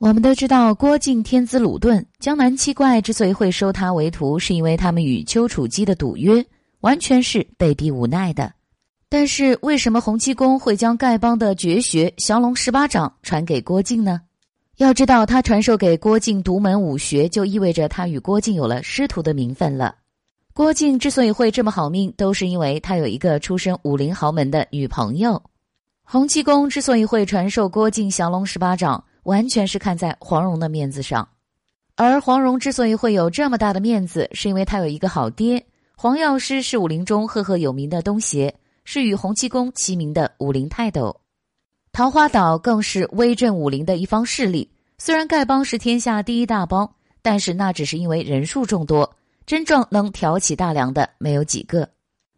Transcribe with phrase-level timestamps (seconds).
[0.00, 6.42] 我们都知道，郭靖天资鲁钝，江南七怪之所以会收他为徒，是因为他们与丘处机的赌约，
[6.80, 8.50] 完全是被逼无奈的。
[9.10, 14.22] 但是，为什么洪七公会将丐帮的绝学降龙十八掌传给郭靖呢？
[14.78, 19.96] 要知道，他传授给郭靖独门武学，就意味着他与郭靖有了师徒的名分了。
[20.54, 25.42] 郭靖之所以会这么好命，都是因为他有一个出身武林豪门的女朋友。
[26.02, 29.04] 洪七公之所以会传授郭靖降龙十八掌。
[29.24, 31.28] 完全是看在黄蓉的面子上，
[31.96, 35.66] 而黄蓉之所以会有这么大的面子，是因为她有一个好爹。
[35.96, 41.20] 黄药师是武林中赫赫有名的东邪，是与洪七公齐名的武林泰斗。
[41.92, 44.70] 桃花岛更是威震武林的一方势力。
[44.96, 46.90] 虽然丐帮是天下第一大帮，
[47.20, 51.88] 但是那只是因为人数众多，真正能挑起大梁的没有几个。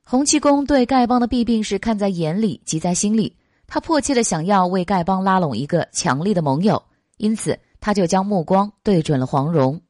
[0.04, 3.36] 洪七公对丐帮的弊病是看在眼里，急在心里。
[3.74, 6.82] 他迫切的想要为丐帮拉拢一个强力的盟友，
[7.16, 9.80] 因此他就将目光对准了黄蓉，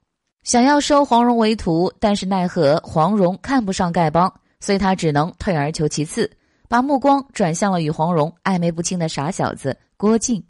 [0.44, 1.92] 想要收黄蓉为徒。
[1.98, 6.30] 但是奈何黄蓉看不上丐帮，所以他只能退而求其次，
[6.68, 10.40] 把目光转向了与黄蓉暧昧不清的傻小子郭靖。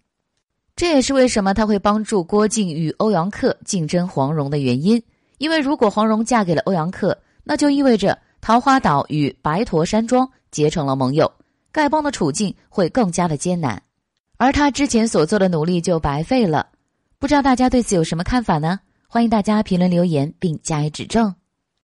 [0.77, 5.03] 这也是为什么他会帮助郭靖与欧阳克竞争黄蓉的原因。
[5.39, 11.33] 因为如果黄蓉嫁给了欧阳克，那就意味着桃花岛与白驼山庄结成了盟友。
[11.73, 13.83] 丐帮的处境会更加的艰难，
[14.37, 16.69] 而他之前所做的努力就白费了。
[17.19, 18.81] 不知道大家对此有什么看法呢？
[19.07, 21.35] 欢迎大家评论留言并加以指正。